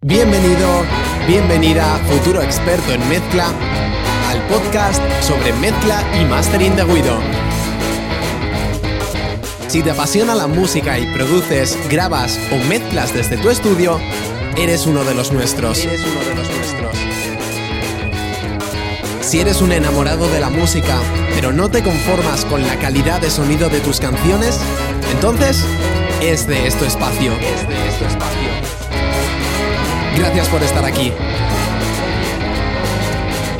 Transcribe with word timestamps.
Bienvenido, 0.00 0.84
bienvenida, 1.26 1.96
futuro 2.08 2.40
experto 2.40 2.92
en 2.92 3.08
mezcla, 3.08 3.48
al 4.28 4.46
podcast 4.46 5.02
sobre 5.22 5.52
mezcla 5.54 6.04
y 6.20 6.24
mastering 6.26 6.76
de 6.76 6.84
Guido. 6.84 7.18
Si 9.66 9.82
te 9.82 9.90
apasiona 9.90 10.36
la 10.36 10.46
música 10.46 11.00
y 11.00 11.12
produces, 11.14 11.76
grabas 11.90 12.38
o 12.52 12.68
mezclas 12.68 13.12
desde 13.12 13.38
tu 13.38 13.50
estudio, 13.50 13.98
eres 14.56 14.86
uno 14.86 15.02
de 15.02 15.14
los 15.14 15.32
nuestros. 15.32 15.84
Eres 15.84 16.04
uno 16.04 16.20
de 16.20 16.34
los 16.36 16.48
nuestros. 16.48 17.13
Si 19.24 19.40
eres 19.40 19.62
un 19.62 19.72
enamorado 19.72 20.28
de 20.28 20.38
la 20.38 20.50
música, 20.50 20.98
pero 21.34 21.50
no 21.50 21.70
te 21.70 21.82
conformas 21.82 22.44
con 22.44 22.62
la 22.66 22.76
calidad 22.78 23.22
de 23.22 23.30
sonido 23.30 23.70
de 23.70 23.80
tus 23.80 23.98
canciones, 23.98 24.60
entonces 25.12 25.64
es 26.20 26.46
de 26.46 26.66
esto 26.66 26.84
espacio. 26.84 27.32
Es 27.32 27.66
de 27.66 27.88
esto 27.88 28.04
espacio. 28.06 28.48
Gracias 30.18 30.48
por 30.48 30.62
estar 30.62 30.84
aquí. 30.84 31.10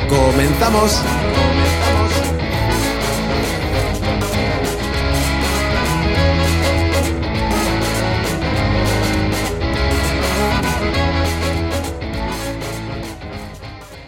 Comenzamos. 0.07 1.01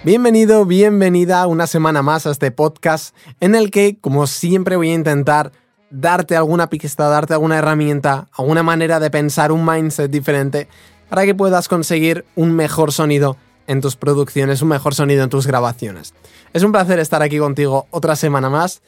Bienvenido, 0.08 0.64
bienvenida 0.64 1.46
una 1.48 1.68
semana 1.68 2.02
más 2.02 2.26
a 2.26 2.32
este 2.32 2.50
podcast 2.50 3.14
en 3.42 3.56
el 3.56 3.72
que, 3.72 3.98
como 4.00 4.26
siempre, 4.26 4.78
voy 4.78 4.92
a 4.92 4.94
intentar 4.94 5.52
darte 5.90 6.38
alguna 6.38 6.70
pista, 6.70 7.10
darte 7.10 7.34
alguna 7.34 7.58
herramienta, 7.58 8.30
alguna 8.32 8.64
manera 8.64 9.02
de 9.02 9.12
pensar, 9.12 9.52
un 9.52 9.66
mindset 9.66 10.10
diferente 10.10 10.70
para 11.10 11.26
que 11.26 11.36
puedas 11.36 11.68
conseguir 11.68 12.24
un 12.38 12.56
mejor 12.56 12.94
sonido 12.94 13.36
en 13.68 13.82
tus 13.82 13.98
producciones, 13.98 14.62
un 14.62 14.70
mejor 14.70 14.96
sonido 14.96 15.26
en 15.26 15.30
tus 15.30 15.46
grabaciones. 15.46 16.14
Es 16.54 16.64
un 16.64 16.72
placer 16.72 17.00
estar 17.00 17.22
aquí 17.22 17.38
contigo 17.38 17.88
otra 17.92 18.16
semana 18.16 18.50
más. 18.50 18.82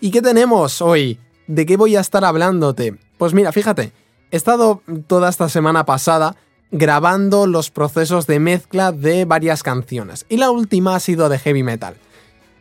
¿Y 0.00 0.10
qué 0.10 0.22
tenemos 0.22 0.82
hoy? 0.82 1.20
¿De 1.46 1.66
qué 1.66 1.76
voy 1.76 1.94
a 1.94 2.00
estar 2.00 2.24
hablándote? 2.24 2.98
Pues 3.16 3.32
mira, 3.32 3.52
fíjate, 3.52 3.92
he 4.32 4.36
estado 4.36 4.82
toda 5.06 5.28
esta 5.28 5.48
semana 5.48 5.86
pasada 5.86 6.34
grabando 6.70 7.46
los 7.46 7.70
procesos 7.70 8.26
de 8.26 8.40
mezcla 8.40 8.92
de 8.92 9.24
varias 9.24 9.62
canciones. 9.62 10.26
Y 10.28 10.36
la 10.36 10.50
última 10.50 10.94
ha 10.94 11.00
sido 11.00 11.28
de 11.28 11.38
heavy 11.38 11.62
metal. 11.62 11.96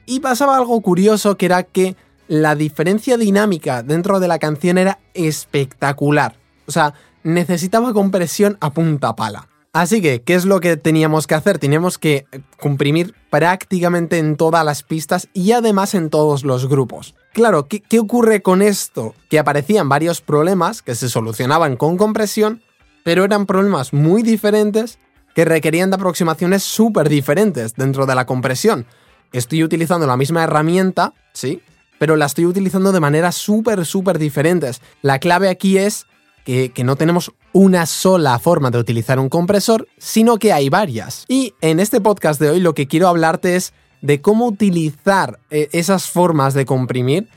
Y 0.05 0.21
pasaba 0.21 0.57
algo 0.57 0.79
curioso 0.81 1.37
que 1.37 1.47
era 1.47 1.63
que 1.63 1.95
la 2.27 2.55
diferencia 2.55 3.17
dinámica 3.17 3.83
dentro 3.83 4.19
de 4.19 4.27
la 4.27 4.39
canción 4.39 4.77
era 4.77 4.99
espectacular. 5.13 6.35
O 6.65 6.71
sea, 6.71 6.93
necesitaba 7.23 7.93
compresión 7.93 8.57
a 8.61 8.71
punta 8.71 9.15
pala. 9.15 9.47
Así 9.73 10.01
que, 10.01 10.21
¿qué 10.23 10.33
es 10.33 10.45
lo 10.45 10.59
que 10.59 10.75
teníamos 10.75 11.27
que 11.27 11.35
hacer? 11.35 11.59
Teníamos 11.59 11.97
que 11.97 12.25
comprimir 12.59 13.13
prácticamente 13.29 14.17
en 14.17 14.35
todas 14.35 14.65
las 14.65 14.81
pistas 14.81 15.27
y 15.33 15.51
además 15.51 15.93
en 15.93 16.09
todos 16.09 16.43
los 16.43 16.67
grupos. 16.67 17.15
Claro, 17.33 17.67
¿qué, 17.67 17.81
¿qué, 17.81 17.99
ocurre 17.99 18.41
con 18.41 18.61
esto? 18.63 19.13
Que 19.29 19.37
aparecían 19.37 19.87
varios 19.87 20.21
problemas 20.21 20.81
que 20.81 20.95
se 20.95 21.09
solucionaban 21.09 21.77
con 21.77 21.97
compresión 21.97 22.63
pero 23.07 23.23
eran 23.23 23.45
problemas 23.45 23.93
muy 23.93 24.21
diferentes 24.21 24.99
que 25.33 25.45
requerían 25.45 25.89
de 25.89 25.95
aproximaciones 25.95 26.63
súper 26.63 27.07
diferentes 27.07 27.73
dentro 27.73 28.05
de 28.05 28.13
la 28.13 28.25
compresión. 28.25 28.85
Estoy 29.31 29.63
utilizando 29.63 30.05
la 30.05 30.17
misma 30.17 30.43
herramienta, 30.43 31.13
sí, 31.31 31.61
pero 31.99 32.17
la 32.17 32.25
estoy 32.25 32.45
utilizando 32.45 32.91
de 32.91 32.99
maneras 32.99 33.35
súper, 33.35 33.85
súper 33.85 34.19
diferentes. 34.19 34.81
La 35.01 35.19
clave 35.19 35.47
aquí 35.47 35.77
es 35.77 36.05
que, 36.43 36.73
que, 36.73 36.83
no 36.83 36.97
tenemos 36.97 37.31
una 37.53 37.85
sola 37.85 38.37
forma 38.39 38.71
de 38.71 38.79
utilizar 38.79 39.19
un 39.19 39.29
compresor, 39.29 39.87
sino 39.97 40.37
que 40.37 40.51
hay 40.51 40.67
varias. 40.67 41.23
Y 41.29 41.53
en 41.61 41.79
este 41.79 42.01
podcast 42.01 42.41
de 42.41 42.49
hoy 42.49 42.59
lo 42.59 42.73
que 42.73 42.87
quiero 42.87 43.07
hablarte 43.07 43.55
es 43.55 43.71
de 44.01 44.19
cómo 44.19 44.47
utilizar 44.47 45.39
eh, 45.49 45.69
esas 45.71 46.09
formas 46.09 46.53
de 46.53 46.65
comprimir 46.65 47.29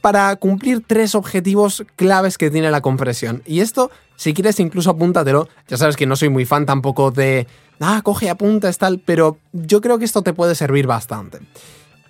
para 0.00 0.34
cumplir 0.36 0.82
tres 0.86 1.14
objetivos 1.14 1.84
claves 1.96 2.38
que 2.38 2.50
tiene 2.50 2.70
la 2.70 2.80
compresión. 2.80 3.42
Y 3.46 3.60
esto, 3.60 3.90
si 4.16 4.34
quieres, 4.34 4.60
incluso 4.60 4.90
apúntatelo. 4.90 5.48
Ya 5.68 5.76
sabes 5.76 5.96
que 5.96 6.06
no 6.06 6.16
soy 6.16 6.28
muy 6.28 6.44
fan 6.44 6.66
tampoco 6.66 7.10
de, 7.10 7.46
ah, 7.80 8.00
coge 8.02 8.30
apuntes, 8.30 8.78
tal, 8.78 9.00
pero 9.00 9.38
yo 9.52 9.80
creo 9.80 9.98
que 9.98 10.04
esto 10.04 10.22
te 10.22 10.32
puede 10.32 10.54
servir 10.54 10.86
bastante. 10.86 11.40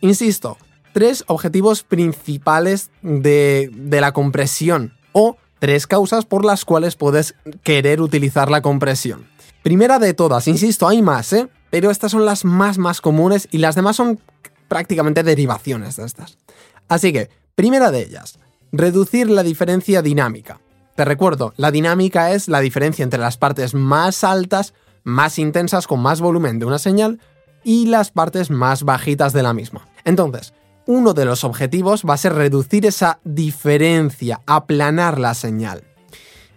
Insisto, 0.01 0.57
tres 0.93 1.25
objetivos 1.27 1.83
principales 1.83 2.91
de, 3.03 3.71
de 3.73 4.01
la 4.01 4.12
compresión 4.12 4.95
o 5.12 5.37
tres 5.59 5.87
causas 5.87 6.25
por 6.25 6.45
las 6.45 6.65
cuales 6.65 6.97
puedes 6.97 7.34
querer 7.62 8.01
utilizar 8.01 8.51
la 8.51 8.62
compresión. 8.62 9.27
Primera 9.62 9.99
de 9.99 10.15
todas, 10.15 10.49
insisto, 10.49 10.89
hay 10.89 11.03
más, 11.03 11.33
¿eh? 11.33 11.49
Pero 11.71 11.91
estas 11.91 12.12
son 12.12 12.25
las 12.25 12.45
más 12.45 12.78
más 12.78 13.01
comunes 13.01 13.49
y 13.51 13.59
las 13.59 13.75
demás 13.75 13.97
son 13.97 14.21
prácticamente 14.69 15.23
derivaciones 15.23 15.97
de 15.97 16.07
estas. 16.07 16.39
Así 16.89 17.12
que, 17.12 17.28
Primera 17.59 17.91
de 17.91 18.03
ellas, 18.03 18.39
reducir 18.71 19.29
la 19.29 19.43
diferencia 19.43 20.01
dinámica. 20.01 20.61
Te 20.95 21.05
recuerdo, 21.05 21.55
la 21.57 21.73
dinámica 21.73 22.31
es 22.31 22.47
la 22.47 22.61
diferencia 22.61 23.03
entre 23.03 23.19
las 23.19 23.37
partes 23.37 23.75
más 23.75 24.23
altas, 24.23 24.75
más 25.03 25.41
intensas, 25.41 25.89
con 25.89 25.99
más 25.99 26.21
volumen 26.21 26.61
de 26.61 26.67
una 26.67 26.79
señal, 26.79 27.19
y 27.65 27.87
las 27.87 28.13
partes 28.13 28.53
más 28.53 28.85
bajitas 28.85 29.33
de 29.33 29.43
la 29.43 29.55
misma. 29.55 29.89
Entonces, 30.05 30.55
uno 30.87 31.15
de 31.15 31.25
los 31.25 31.43
objetivos 31.43 32.05
va 32.09 32.15
a 32.15 32.19
ser 32.19 32.35
reducir 32.35 32.87
esa 32.87 33.19
diferencia, 33.25 34.41
aplanar 34.47 35.19
la 35.19 35.35
señal. 35.35 35.83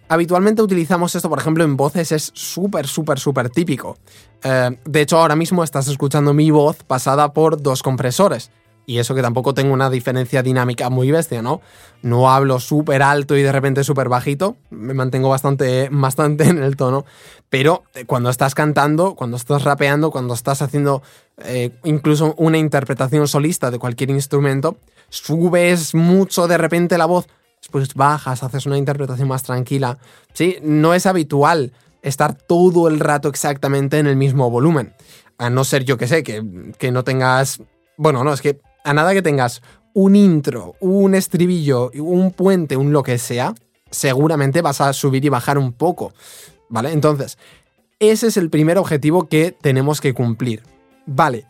Habitualmente 0.08 0.62
utilizamos 0.62 1.16
esto, 1.16 1.30
por 1.30 1.40
ejemplo, 1.40 1.64
en 1.64 1.78
voces, 1.78 2.12
es 2.12 2.30
súper, 2.36 2.86
súper, 2.86 3.18
súper 3.18 3.50
típico. 3.50 3.98
Eh, 4.44 4.78
de 4.86 5.02
hecho, 5.02 5.18
ahora 5.18 5.36
mismo 5.36 5.64
estás 5.64 5.88
escuchando 5.88 6.32
mi 6.36 6.52
voz 6.52 6.84
pasada 6.84 7.34
por 7.34 7.60
dos 7.60 7.82
compresores. 7.82 8.52
Y 8.92 9.00
eso 9.00 9.16
que 9.16 9.22
tampoco 9.22 9.54
tengo 9.54 9.74
una 9.74 9.90
diferencia 9.90 10.44
dinámica 10.44 10.90
muy 10.90 11.12
bestia, 11.12 11.42
¿no? 11.42 11.62
No 12.02 12.30
hablo 12.30 12.60
súper 12.60 13.02
alto 13.02 13.38
y 13.38 13.42
de 13.42 13.50
repente 13.50 13.86
súper 13.86 14.10
bajito, 14.10 14.58
me 14.70 14.94
mantengo 14.94 15.30
bastante, 15.30 15.88
bastante 15.90 16.44
en 16.50 16.62
el 16.62 16.76
tono, 16.76 17.06
pero 17.50 17.84
cuando 18.06 18.30
estás 18.30 18.54
cantando, 18.54 19.16
cuando 19.16 19.38
estás 19.38 19.64
rapeando, 19.64 20.12
cuando 20.12 20.34
estás 20.34 20.62
haciendo 20.62 21.02
eh, 21.38 21.72
incluso 21.86 22.36
una 22.38 22.58
interpretación 22.58 23.30
solista 23.30 23.72
de 23.72 23.80
cualquier 23.80 24.10
instrumento, 24.10 24.76
subes 25.08 25.96
mucho 25.96 26.50
de 26.50 26.58
repente 26.58 26.98
la 26.98 27.06
voz, 27.06 27.30
después 27.62 27.94
bajas, 27.94 28.44
haces 28.44 28.66
una 28.66 28.78
interpretación 28.78 29.30
más 29.30 29.44
tranquila. 29.44 30.00
Sí, 30.34 30.58
no 30.64 30.94
es 30.94 31.06
habitual 31.06 31.72
estar 32.02 32.34
todo 32.34 32.90
el 32.90 33.00
rato 33.00 33.30
exactamente 33.30 34.00
en 34.00 34.08
el 34.08 34.18
mismo 34.18 34.50
volumen. 34.50 34.94
A 35.38 35.50
no 35.50 35.64
ser 35.64 35.86
yo 35.86 35.98
que 35.98 36.10
sé, 36.10 36.24
que, 36.24 36.44
que 36.78 36.92
no 36.92 37.06
tengas... 37.06 37.62
Bueno, 37.96 38.24
no, 38.26 38.34
es 38.34 38.42
que 38.42 38.60
a 38.84 38.94
nada 38.94 39.14
que 39.14 39.22
tengas 39.22 39.62
un 39.94 40.16
intro, 40.16 40.76
un 40.80 41.16
estribillo, 41.16 41.92
un 41.96 42.32
puente, 42.32 42.78
un 42.78 42.94
lo 42.94 43.04
que 43.04 43.18
sea, 43.18 43.54
seguramente 43.90 44.62
vas 44.62 44.82
a 44.82 44.94
subir 44.94 45.26
y 45.26 45.30
bajar 45.30 45.58
un 45.58 45.74
poco. 45.74 46.14
¿Vale? 46.70 46.92
Entonces, 46.94 47.38
ese 48.00 48.28
es 48.28 48.38
el 48.38 48.50
primer 48.50 48.78
objetivo 48.78 49.28
que 49.28 49.52
tenemos 49.52 50.02
que 50.02 50.14
cumplir. 50.14 50.64
Vale. 51.06 51.46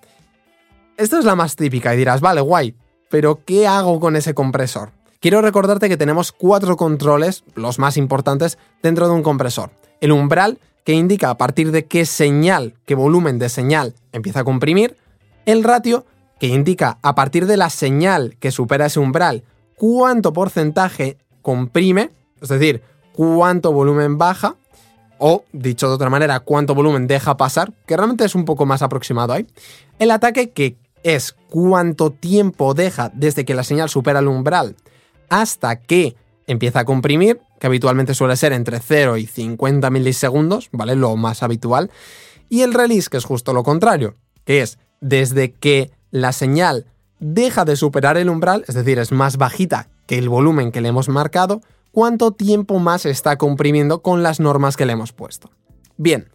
Esta 0.97 1.19
es 1.19 1.25
la 1.25 1.35
más 1.35 1.55
típica 1.55 1.93
y 1.93 1.97
dirás, 1.97 2.21
vale, 2.21 2.41
guay, 2.41 2.75
pero 3.09 3.39
¿qué 3.45 3.67
hago 3.67 3.99
con 3.99 4.15
ese 4.15 4.33
compresor? 4.33 4.91
Quiero 5.19 5.41
recordarte 5.41 5.87
que 5.87 5.97
tenemos 5.97 6.31
cuatro 6.31 6.75
controles, 6.77 7.43
los 7.55 7.77
más 7.77 7.95
importantes, 7.97 8.57
dentro 8.81 9.07
de 9.07 9.13
un 9.13 9.21
compresor. 9.21 9.69
El 9.99 10.11
umbral, 10.11 10.59
que 10.83 10.93
indica 10.93 11.29
a 11.29 11.37
partir 11.37 11.71
de 11.71 11.85
qué 11.85 12.05
señal, 12.05 12.73
qué 12.85 12.95
volumen 12.95 13.37
de 13.37 13.49
señal 13.49 13.93
empieza 14.11 14.39
a 14.39 14.43
comprimir. 14.43 14.97
El 15.45 15.63
ratio, 15.63 16.05
que 16.41 16.47
indica 16.47 16.97
a 17.03 17.13
partir 17.13 17.45
de 17.45 17.55
la 17.55 17.69
señal 17.69 18.35
que 18.39 18.49
supera 18.49 18.87
ese 18.87 18.99
umbral 18.99 19.43
cuánto 19.77 20.33
porcentaje 20.33 21.19
comprime, 21.43 22.09
es 22.41 22.49
decir, 22.49 22.81
cuánto 23.13 23.71
volumen 23.71 24.17
baja, 24.17 24.55
o 25.19 25.45
dicho 25.51 25.87
de 25.87 25.93
otra 25.93 26.09
manera, 26.09 26.39
cuánto 26.39 26.73
volumen 26.73 27.05
deja 27.05 27.37
pasar, 27.37 27.73
que 27.85 27.95
realmente 27.95 28.25
es 28.25 28.33
un 28.33 28.45
poco 28.45 28.65
más 28.65 28.81
aproximado 28.81 29.33
ahí. 29.33 29.45
El 29.99 30.09
ataque 30.09 30.49
que 30.49 30.77
es 31.03 31.35
cuánto 31.51 32.09
tiempo 32.09 32.73
deja 32.73 33.11
desde 33.13 33.45
que 33.45 33.53
la 33.53 33.63
señal 33.63 33.89
supera 33.89 34.17
el 34.17 34.27
umbral 34.27 34.75
hasta 35.29 35.75
que 35.75 36.15
empieza 36.47 36.79
a 36.79 36.85
comprimir, 36.85 37.39
que 37.59 37.67
habitualmente 37.67 38.15
suele 38.15 38.35
ser 38.35 38.51
entre 38.51 38.79
0 38.79 39.17
y 39.17 39.27
50 39.27 39.91
milisegundos, 39.91 40.69
¿vale? 40.71 40.95
Lo 40.95 41.15
más 41.17 41.43
habitual. 41.43 41.91
Y 42.49 42.61
el 42.61 42.73
release, 42.73 43.11
que 43.11 43.17
es 43.17 43.25
justo 43.25 43.53
lo 43.53 43.61
contrario, 43.61 44.15
que 44.43 44.63
es 44.63 44.79
desde 45.01 45.51
que 45.51 45.91
la 46.11 46.31
señal 46.31 46.85
deja 47.19 47.65
de 47.65 47.75
superar 47.75 48.17
el 48.17 48.29
umbral, 48.29 48.65
es 48.67 48.75
decir, 48.75 48.99
es 48.99 49.11
más 49.11 49.37
bajita 49.37 49.89
que 50.07 50.17
el 50.17 50.29
volumen 50.29 50.71
que 50.71 50.81
le 50.81 50.89
hemos 50.89 51.09
marcado, 51.09 51.61
cuánto 51.91 52.31
tiempo 52.31 52.79
más 52.79 53.05
está 53.05 53.37
comprimiendo 53.37 54.01
con 54.01 54.23
las 54.23 54.39
normas 54.39 54.77
que 54.77 54.85
le 54.85 54.93
hemos 54.93 55.13
puesto. 55.13 55.49
Bien, 55.97 56.29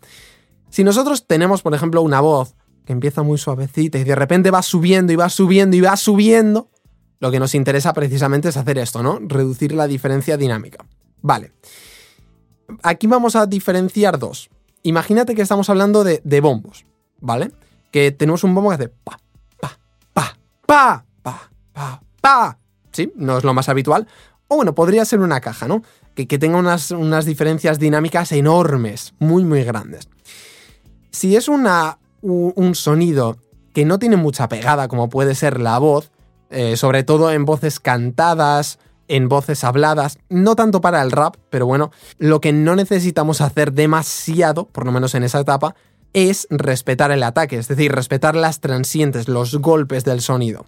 si 0.70 0.84
nosotros 0.84 1.26
tenemos, 1.26 1.62
por 1.62 1.74
ejemplo, 1.74 2.02
una 2.02 2.20
voz 2.20 2.54
que 2.84 2.92
empieza 2.92 3.22
muy 3.22 3.38
suavecita 3.38 3.98
y 3.98 4.04
de 4.04 4.14
repente 4.14 4.50
va 4.50 4.62
subiendo 4.62 5.12
y 5.12 5.16
va 5.16 5.28
subiendo 5.28 5.76
y 5.76 5.80
va 5.80 5.96
subiendo, 5.96 6.70
lo 7.18 7.30
que 7.30 7.40
nos 7.40 7.54
interesa 7.54 7.92
precisamente 7.92 8.48
es 8.48 8.56
hacer 8.56 8.78
esto, 8.78 9.02
¿no? 9.02 9.18
Reducir 9.20 9.72
la 9.72 9.86
diferencia 9.86 10.36
dinámica. 10.36 10.84
Vale. 11.22 11.52
Aquí 12.82 13.06
vamos 13.06 13.36
a 13.36 13.46
diferenciar 13.46 14.18
dos. 14.18 14.50
Imagínate 14.82 15.34
que 15.34 15.42
estamos 15.42 15.68
hablando 15.68 16.04
de, 16.04 16.40
bombos, 16.40 16.86
¿vale? 17.20 17.50
Que 17.90 18.12
tenemos 18.12 18.44
un 18.44 18.54
bombo 18.54 18.70
que 18.70 18.74
hace 18.74 18.88
pa, 18.88 19.18
pa, 20.66 21.04
pa, 21.22 21.50
pa, 21.72 22.02
pa. 22.20 22.58
¿Sí? 22.92 23.12
No 23.16 23.38
es 23.38 23.44
lo 23.44 23.54
más 23.54 23.68
habitual. 23.68 24.06
O 24.48 24.56
bueno, 24.56 24.74
podría 24.74 25.04
ser 25.04 25.20
una 25.20 25.40
caja, 25.40 25.66
¿no? 25.68 25.82
Que, 26.14 26.26
que 26.26 26.38
tenga 26.38 26.58
unas, 26.58 26.90
unas 26.90 27.24
diferencias 27.24 27.78
dinámicas 27.78 28.32
enormes, 28.32 29.14
muy, 29.18 29.44
muy 29.44 29.64
grandes. 29.64 30.08
Si 31.10 31.36
es 31.36 31.48
una, 31.48 31.98
un 32.22 32.74
sonido 32.74 33.38
que 33.72 33.84
no 33.84 33.98
tiene 33.98 34.16
mucha 34.16 34.48
pegada, 34.48 34.88
como 34.88 35.10
puede 35.10 35.34
ser 35.34 35.60
la 35.60 35.78
voz, 35.78 36.10
eh, 36.48 36.76
sobre 36.76 37.02
todo 37.02 37.30
en 37.32 37.44
voces 37.44 37.80
cantadas, 37.80 38.78
en 39.08 39.28
voces 39.28 39.64
habladas, 39.64 40.18
no 40.28 40.56
tanto 40.56 40.80
para 40.80 41.02
el 41.02 41.10
rap, 41.10 41.36
pero 41.50 41.66
bueno, 41.66 41.90
lo 42.18 42.40
que 42.40 42.52
no 42.52 42.76
necesitamos 42.76 43.40
hacer 43.40 43.72
demasiado, 43.72 44.66
por 44.68 44.86
lo 44.86 44.92
menos 44.92 45.14
en 45.14 45.24
esa 45.24 45.40
etapa, 45.40 45.74
es 46.12 46.46
respetar 46.50 47.10
el 47.10 47.22
ataque, 47.22 47.58
es 47.58 47.68
decir, 47.68 47.92
respetar 47.92 48.34
las 48.36 48.60
transientes, 48.60 49.28
los 49.28 49.56
golpes 49.56 50.04
del 50.04 50.20
sonido. 50.20 50.66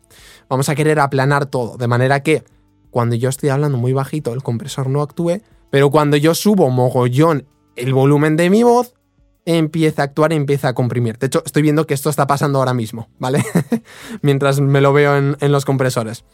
Vamos 0.49 0.69
a 0.69 0.75
querer 0.75 1.01
aplanar 1.01 1.47
todo, 1.47 1.77
de 1.77 1.89
manera 1.89 2.23
que 2.23 2.45
cuando 2.91 3.17
yo 3.17 3.29
estoy 3.29 3.51
hablando 3.51 3.79
muy 3.79 3.93
bajito, 3.93 4.33
el 4.33 4.43
compresor 4.43 4.89
no 4.89 5.03
actúe, 5.03 5.41
pero 5.71 5.91
cuando 5.91 6.17
yo 6.17 6.35
subo 6.35 6.71
mogollón 6.71 7.47
el 7.77 7.95
volumen 7.95 8.37
de 8.37 8.51
mi 8.51 8.63
voz, 8.63 8.95
empieza 9.57 10.03
a 10.03 10.05
actuar 10.07 10.33
empieza 10.33 10.69
a 10.69 10.75
comprimir. 10.75 11.19
De 11.19 11.27
hecho, 11.27 11.43
estoy 11.45 11.63
viendo 11.63 11.87
que 11.87 11.95
esto 11.95 12.11
está 12.11 12.27
pasando 12.27 12.59
ahora 12.59 12.75
mismo, 12.75 13.09
¿vale? 13.19 13.45
Mientras 14.23 14.61
me 14.61 14.81
lo 14.81 14.93
veo 14.93 15.17
en, 15.17 15.53
los 15.53 15.65
compresores. 15.65 16.25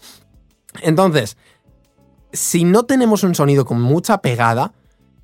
Entonces, 0.83 1.37
si 2.33 2.65
no 2.65 2.85
tenemos 2.85 3.23
un 3.23 3.37
sonido 3.37 3.65
con 3.65 3.81
mucha 3.81 4.19
pegada, 4.19 4.73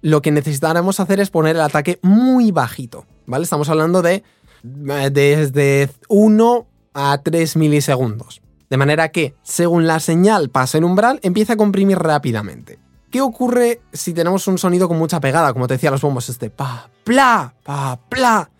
lo 0.03 0.23
que 0.23 0.31
necesitaremos 0.31 1.00
hacer 1.00 1.19
es 1.19 1.31
poner 1.31 1.56
el 1.56 1.62
ataque 1.62 1.99
muy 2.03 2.53
bajito, 2.53 3.06
¿vale? 3.27 3.45
Estamos 3.45 3.69
hablando 3.69 4.03
de 4.03 4.23
eh, 4.65 5.11
desde 5.11 5.91
1 6.09 6.67
a 6.95 7.21
3 7.23 7.57
milisegundos. 7.57 8.43
De 8.69 8.77
manera 8.77 9.11
que, 9.11 9.35
según 9.43 9.87
la 9.87 10.01
señal 10.01 10.51
pasa 10.51 10.79
el 10.79 10.85
umbral, 10.85 11.19
empieza 11.23 11.55
a 11.55 11.57
comprimir 11.57 11.99
rápidamente. 11.99 12.79
¿Qué 13.11 13.21
ocurre 13.21 13.81
si 13.93 14.15
tenemos 14.15 14.47
un 14.47 14.59
sonido 14.59 14.87
con 14.87 14.97
mucha 14.97 15.19
pegada, 15.19 15.53
como 15.53 15.67
te 15.67 15.75
decía 15.75 15.91
los 15.91 16.01
bombos, 16.01 16.29
este 16.29 16.51
pa, 16.51 16.89
pla, 17.03 17.55
pa, 17.65 17.99
pla? 18.09 18.51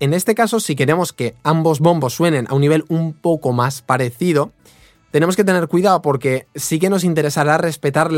En 0.00 0.12
este 0.12 0.34
caso, 0.34 0.58
si 0.58 0.74
queremos 0.74 1.12
que 1.12 1.36
ambos 1.44 1.78
bombos 1.78 2.14
suenen 2.14 2.46
a 2.48 2.54
un 2.54 2.60
nivel 2.60 2.84
un 2.88 3.12
poco 3.12 3.52
más 3.52 3.82
parecido, 3.82 4.52
tenemos 5.12 5.36
que 5.36 5.44
tener 5.44 5.68
cuidado 5.68 6.02
porque 6.02 6.48
sí 6.56 6.80
que 6.80 6.90
nos 6.90 7.04
interesará 7.04 7.56
respetar 7.56 8.10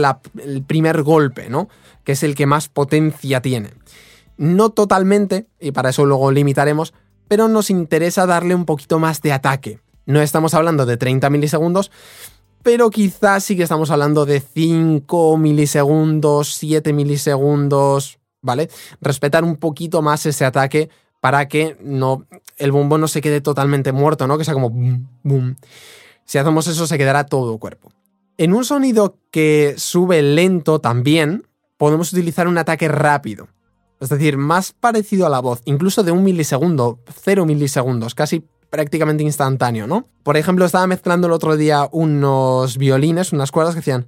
el 0.42 0.62
primer 0.62 1.02
golpe, 1.02 1.50
¿no? 1.50 1.68
Que 2.04 2.12
es 2.12 2.22
el 2.22 2.34
que 2.34 2.46
más 2.46 2.68
potencia 2.68 3.42
tiene. 3.42 3.72
No 4.36 4.70
totalmente, 4.70 5.46
y 5.60 5.72
para 5.72 5.90
eso 5.90 6.04
luego 6.04 6.30
limitaremos, 6.30 6.94
pero 7.28 7.48
nos 7.48 7.70
interesa 7.70 8.26
darle 8.26 8.54
un 8.54 8.64
poquito 8.64 8.98
más 8.98 9.22
de 9.22 9.32
ataque. 9.32 9.80
No 10.04 10.20
estamos 10.20 10.54
hablando 10.54 10.86
de 10.86 10.96
30 10.96 11.30
milisegundos, 11.30 11.90
pero 12.62 12.90
quizás 12.90 13.44
sí 13.44 13.56
que 13.56 13.62
estamos 13.62 13.90
hablando 13.90 14.26
de 14.26 14.40
5 14.40 15.36
milisegundos, 15.36 16.54
7 16.54 16.92
milisegundos, 16.92 18.18
¿vale? 18.42 18.68
Respetar 19.00 19.44
un 19.44 19.56
poquito 19.56 20.02
más 20.02 20.26
ese 20.26 20.44
ataque 20.44 20.90
para 21.20 21.48
que 21.48 21.76
no, 21.80 22.26
el 22.56 22.72
bombo 22.72 22.98
no 22.98 23.08
se 23.08 23.20
quede 23.20 23.40
totalmente 23.40 23.92
muerto, 23.92 24.26
¿no? 24.26 24.38
Que 24.38 24.44
sea 24.44 24.54
como 24.54 24.70
boom, 24.70 25.08
boom. 25.22 25.56
Si 26.24 26.38
hacemos 26.38 26.66
eso 26.66 26.86
se 26.86 26.98
quedará 26.98 27.26
todo 27.26 27.58
cuerpo. 27.58 27.92
En 28.38 28.52
un 28.52 28.64
sonido 28.64 29.16
que 29.30 29.74
sube 29.76 30.20
lento 30.22 30.80
también, 30.80 31.46
podemos 31.76 32.12
utilizar 32.12 32.48
un 32.48 32.58
ataque 32.58 32.88
rápido. 32.88 33.48
Es 34.00 34.10
decir, 34.10 34.36
más 34.36 34.72
parecido 34.72 35.26
a 35.26 35.30
la 35.30 35.40
voz, 35.40 35.62
incluso 35.64 36.02
de 36.02 36.12
un 36.12 36.22
milisegundo, 36.22 36.98
0 37.22 37.46
milisegundos, 37.46 38.14
casi 38.14 38.44
prácticamente 38.68 39.22
instantáneo, 39.22 39.86
¿no? 39.86 40.06
Por 40.22 40.36
ejemplo, 40.36 40.64
estaba 40.64 40.86
mezclando 40.86 41.28
el 41.28 41.32
otro 41.32 41.56
día 41.56 41.88
unos 41.92 42.76
violines, 42.76 43.32
unas 43.32 43.50
cuerdas 43.50 43.74
que 43.74 43.80
hacían... 43.80 44.06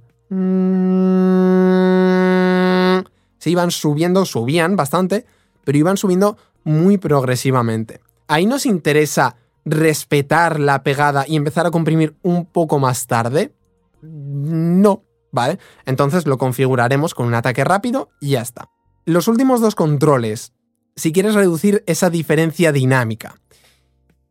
Se 3.39 3.49
iban 3.49 3.71
subiendo, 3.71 4.25
subían 4.25 4.75
bastante, 4.75 5.25
pero 5.63 5.77
iban 5.77 5.97
subiendo 5.97 6.37
muy 6.63 6.97
progresivamente. 6.97 8.01
Ahí 8.27 8.45
nos 8.45 8.65
interesa 8.65 9.37
respetar 9.65 10.59
la 10.59 10.83
pegada 10.83 11.25
y 11.27 11.35
empezar 11.35 11.65
a 11.65 11.71
comprimir 11.71 12.15
un 12.21 12.45
poco 12.45 12.79
más 12.79 13.07
tarde. 13.07 13.53
No, 14.01 15.03
¿vale? 15.31 15.57
Entonces 15.85 16.27
lo 16.27 16.37
configuraremos 16.37 17.15
con 17.15 17.25
un 17.27 17.33
ataque 17.33 17.63
rápido 17.63 18.09
y 18.19 18.31
ya 18.31 18.41
está. 18.41 18.69
Los 19.09 19.27
últimos 19.27 19.59
dos 19.59 19.73
controles, 19.73 20.53
si 20.95 21.11
quieres 21.11 21.33
reducir 21.33 21.83
esa 21.87 22.11
diferencia 22.11 22.71
dinámica, 22.71 23.41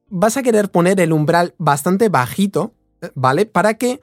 vas 0.08 0.36
a 0.36 0.44
querer 0.44 0.70
poner 0.70 1.00
el 1.00 1.12
umbral 1.12 1.56
bastante 1.58 2.08
bajito, 2.08 2.74
¿vale? 3.16 3.44
Para 3.44 3.74
que 3.74 4.00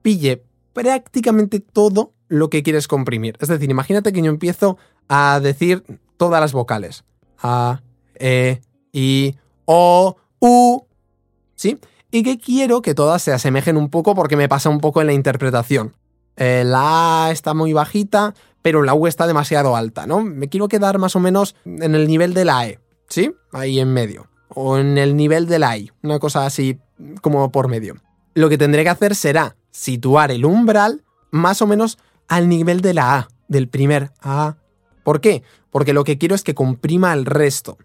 pille 0.00 0.44
prácticamente 0.74 1.58
todo 1.58 2.12
lo 2.28 2.50
que 2.50 2.62
quieres 2.62 2.86
comprimir. 2.86 3.36
Es 3.40 3.48
decir, 3.48 3.68
imagínate 3.68 4.12
que 4.12 4.22
yo 4.22 4.30
empiezo 4.30 4.78
a 5.08 5.40
decir 5.42 5.82
todas 6.18 6.40
las 6.40 6.52
vocales. 6.52 7.02
A, 7.42 7.82
E, 8.14 8.60
I, 8.92 9.34
O, 9.64 10.18
U. 10.38 10.84
¿Sí? 11.56 11.80
Y 12.12 12.22
que 12.22 12.38
quiero 12.38 12.80
que 12.80 12.94
todas 12.94 13.22
se 13.22 13.32
asemejen 13.32 13.76
un 13.76 13.90
poco 13.90 14.14
porque 14.14 14.36
me 14.36 14.48
pasa 14.48 14.68
un 14.68 14.78
poco 14.78 15.00
en 15.00 15.08
la 15.08 15.14
interpretación. 15.14 15.96
Eh, 16.36 16.64
la 16.64 17.26
A 17.26 17.30
está 17.30 17.54
muy 17.54 17.72
bajita, 17.72 18.34
pero 18.62 18.82
la 18.82 18.94
U 18.94 19.06
está 19.06 19.26
demasiado 19.26 19.76
alta, 19.76 20.06
¿no? 20.06 20.22
Me 20.22 20.48
quiero 20.48 20.68
quedar 20.68 20.98
más 20.98 21.16
o 21.16 21.20
menos 21.20 21.56
en 21.64 21.94
el 21.94 22.06
nivel 22.06 22.34
de 22.34 22.44
la 22.44 22.66
E, 22.66 22.78
¿sí? 23.08 23.34
Ahí 23.52 23.80
en 23.80 23.92
medio 23.92 24.32
o 24.54 24.78
en 24.78 24.98
el 24.98 25.16
nivel 25.16 25.46
del 25.46 25.62
I, 25.62 25.90
una 26.02 26.18
cosa 26.18 26.46
así 26.46 26.78
como 27.20 27.50
por 27.50 27.68
medio. 27.68 27.96
Lo 28.34 28.48
que 28.48 28.58
tendré 28.58 28.82
que 28.82 28.90
hacer 28.90 29.14
será 29.14 29.56
situar 29.70 30.30
el 30.30 30.44
umbral 30.44 31.04
más 31.30 31.62
o 31.62 31.66
menos 31.66 31.98
al 32.28 32.48
nivel 32.48 32.80
de 32.80 32.94
la 32.94 33.16
A, 33.16 33.28
del 33.48 33.68
primer 33.68 34.12
A. 34.20 34.56
¿Por 35.04 35.20
qué? 35.20 35.42
Porque 35.70 35.92
lo 35.92 36.04
que 36.04 36.18
quiero 36.18 36.34
es 36.34 36.42
que 36.42 36.54
comprima 36.54 37.12
el 37.12 37.26
resto. 37.26 37.78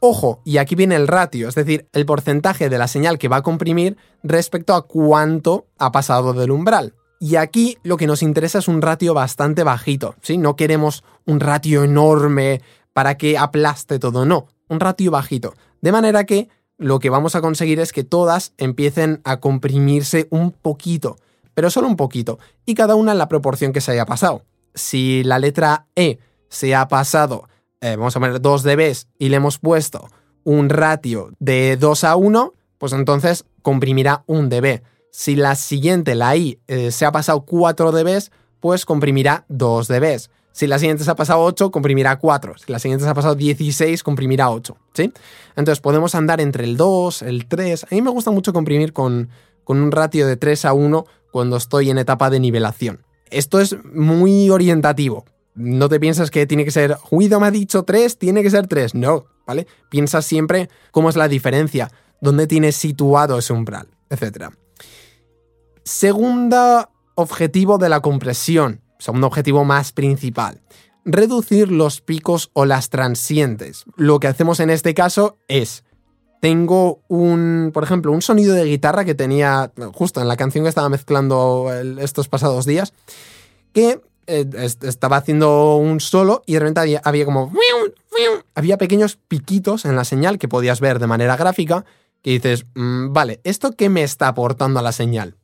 Ojo, 0.00 0.40
y 0.44 0.58
aquí 0.58 0.74
viene 0.74 0.96
el 0.96 1.08
ratio, 1.08 1.48
es 1.48 1.54
decir, 1.54 1.88
el 1.92 2.06
porcentaje 2.06 2.68
de 2.68 2.78
la 2.78 2.88
señal 2.88 3.18
que 3.18 3.28
va 3.28 3.36
a 3.36 3.42
comprimir 3.42 3.96
respecto 4.22 4.74
a 4.74 4.86
cuánto 4.86 5.66
ha 5.78 5.92
pasado 5.92 6.32
del 6.32 6.50
umbral. 6.50 6.94
Y 7.20 7.36
aquí 7.36 7.78
lo 7.82 7.96
que 7.96 8.06
nos 8.06 8.22
interesa 8.22 8.58
es 8.58 8.68
un 8.68 8.82
ratio 8.82 9.14
bastante 9.14 9.62
bajito, 9.62 10.14
¿sí? 10.20 10.36
No 10.36 10.56
queremos 10.56 11.04
un 11.24 11.40
ratio 11.40 11.84
enorme 11.84 12.60
para 12.92 13.16
que 13.16 13.38
aplaste 13.38 13.98
todo, 13.98 14.24
no, 14.24 14.48
un 14.68 14.80
ratio 14.80 15.10
bajito. 15.10 15.54
De 15.80 15.92
manera 15.92 16.24
que 16.24 16.48
lo 16.78 16.98
que 16.98 17.10
vamos 17.10 17.34
a 17.34 17.40
conseguir 17.40 17.80
es 17.80 17.92
que 17.92 18.04
todas 18.04 18.52
empiecen 18.58 19.20
a 19.24 19.38
comprimirse 19.38 20.26
un 20.30 20.50
poquito, 20.50 21.16
pero 21.54 21.70
solo 21.70 21.88
un 21.88 21.96
poquito, 21.96 22.38
y 22.66 22.74
cada 22.74 22.94
una 22.94 23.12
en 23.12 23.18
la 23.18 23.28
proporción 23.28 23.72
que 23.72 23.80
se 23.80 23.92
haya 23.92 24.06
pasado. 24.06 24.42
Si 24.74 25.22
la 25.22 25.38
letra 25.38 25.86
E 25.94 26.18
se 26.48 26.74
ha 26.74 26.88
pasado, 26.88 27.48
eh, 27.80 27.96
vamos 27.96 28.16
a 28.16 28.20
poner 28.20 28.40
2 28.40 28.62
dB 28.62 28.96
y 29.18 29.28
le 29.28 29.36
hemos 29.36 29.58
puesto 29.58 30.08
un 30.42 30.68
ratio 30.68 31.30
de 31.38 31.76
2 31.76 32.04
a 32.04 32.16
1, 32.16 32.52
pues 32.78 32.92
entonces 32.92 33.44
comprimirá 33.62 34.24
1 34.26 34.48
dB. 34.48 34.82
Si 35.16 35.36
la 35.36 35.54
siguiente, 35.54 36.16
la 36.16 36.36
I, 36.36 36.58
eh, 36.66 36.90
se 36.90 37.06
ha 37.06 37.12
pasado 37.12 37.42
4 37.42 37.92
dB, 37.92 38.20
pues 38.58 38.84
comprimirá 38.84 39.44
2 39.48 39.86
dB. 39.86 40.20
Si 40.50 40.66
la 40.66 40.80
siguiente 40.80 41.04
se 41.04 41.10
ha 41.12 41.14
pasado 41.14 41.40
8, 41.42 41.70
comprimirá 41.70 42.18
4. 42.18 42.54
Si 42.58 42.72
la 42.72 42.80
siguiente 42.80 43.04
se 43.04 43.10
ha 43.12 43.14
pasado 43.14 43.36
16, 43.36 44.02
comprimirá 44.02 44.50
8. 44.50 44.76
¿sí? 44.92 45.12
Entonces 45.54 45.80
podemos 45.80 46.16
andar 46.16 46.40
entre 46.40 46.64
el 46.64 46.76
2, 46.76 47.22
el 47.22 47.46
3. 47.46 47.84
A 47.84 47.94
mí 47.94 48.02
me 48.02 48.10
gusta 48.10 48.32
mucho 48.32 48.52
comprimir 48.52 48.92
con, 48.92 49.28
con 49.62 49.80
un 49.80 49.92
ratio 49.92 50.26
de 50.26 50.36
3 50.36 50.64
a 50.64 50.72
1 50.72 51.06
cuando 51.30 51.58
estoy 51.58 51.90
en 51.90 51.98
etapa 51.98 52.28
de 52.28 52.40
nivelación. 52.40 53.04
Esto 53.30 53.60
es 53.60 53.76
muy 53.84 54.50
orientativo. 54.50 55.26
No 55.54 55.88
te 55.88 56.00
piensas 56.00 56.32
que 56.32 56.44
tiene 56.48 56.64
que 56.64 56.72
ser, 56.72 56.96
Guido 57.12 57.38
me 57.38 57.46
ha 57.46 57.52
dicho 57.52 57.84
3, 57.84 58.18
tiene 58.18 58.42
que 58.42 58.50
ser 58.50 58.66
3. 58.66 58.96
No, 58.96 59.26
¿vale? 59.46 59.68
Piensa 59.90 60.22
siempre 60.22 60.68
cómo 60.90 61.08
es 61.08 61.14
la 61.14 61.28
diferencia. 61.28 61.92
dónde 62.20 62.48
tienes 62.48 62.74
situado 62.74 63.38
ese 63.38 63.52
umbral, 63.52 63.86
etc. 64.10 64.50
Segundo 65.84 66.88
objetivo 67.14 67.76
de 67.76 67.90
la 67.90 68.00
compresión, 68.00 68.80
segundo 68.98 69.26
objetivo 69.26 69.64
más 69.64 69.92
principal, 69.92 70.62
reducir 71.04 71.70
los 71.70 72.00
picos 72.00 72.50
o 72.54 72.64
las 72.64 72.88
transientes. 72.88 73.84
Lo 73.96 74.18
que 74.18 74.28
hacemos 74.28 74.60
en 74.60 74.70
este 74.70 74.94
caso 74.94 75.36
es, 75.46 75.84
tengo 76.40 77.02
un, 77.08 77.70
por 77.74 77.84
ejemplo, 77.84 78.12
un 78.12 78.22
sonido 78.22 78.54
de 78.54 78.64
guitarra 78.64 79.04
que 79.04 79.14
tenía 79.14 79.72
justo 79.92 80.22
en 80.22 80.28
la 80.28 80.38
canción 80.38 80.64
que 80.64 80.70
estaba 80.70 80.88
mezclando 80.88 81.70
estos 81.98 82.28
pasados 82.28 82.64
días, 82.64 82.94
que 83.74 84.00
eh, 84.26 84.46
estaba 84.82 85.18
haciendo 85.18 85.76
un 85.76 86.00
solo 86.00 86.42
y 86.46 86.54
de 86.54 86.60
repente 86.60 86.80
había, 86.80 87.24
como... 87.26 87.52
Había 88.54 88.78
pequeños 88.78 89.16
piquitos 89.16 89.84
en 89.84 89.96
la 89.96 90.04
señal 90.04 90.38
que 90.38 90.48
podías 90.48 90.80
ver 90.80 90.98
de 90.98 91.06
manera 91.06 91.36
gráfica 91.36 91.84
que 92.22 92.30
dices, 92.30 92.64
mm, 92.74 93.12
vale, 93.12 93.40
¿esto 93.44 93.72
qué 93.72 93.90
me 93.90 94.02
está 94.02 94.28
aportando 94.28 94.80
a 94.80 94.82
la 94.82 94.92
señal? 94.92 95.36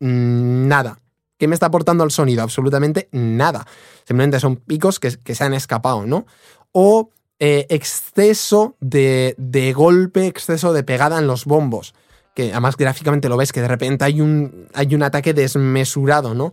Mm, 0.00 0.68
nada. 0.68 1.00
¿Qué 1.38 1.48
me 1.48 1.54
está 1.54 1.66
aportando 1.66 2.02
al 2.02 2.10
sonido? 2.10 2.42
Absolutamente 2.42 3.08
nada. 3.12 3.66
Simplemente 4.04 4.40
son 4.40 4.56
picos 4.56 4.98
que, 4.98 5.10
se 5.10 5.44
han 5.44 5.54
escapado, 5.54 6.06
¿no? 6.06 6.26
O 6.72 7.10
eh, 7.38 7.66
exceso 7.68 8.76
de, 8.80 9.34
de, 9.36 9.72
golpe, 9.74 10.26
exceso 10.26 10.72
de 10.72 10.82
pegada 10.82 11.18
en 11.18 11.26
los 11.26 11.44
bombos. 11.44 11.94
Que 12.34 12.52
además 12.52 12.76
gráficamente 12.76 13.28
lo 13.28 13.36
ves 13.36 13.52
que 13.52 13.60
de 13.60 13.68
repente 13.68 14.04
hay 14.04 14.20
un, 14.20 14.68
hay 14.74 14.94
un 14.94 15.02
ataque 15.02 15.34
desmesurado, 15.34 16.34
¿no? 16.34 16.52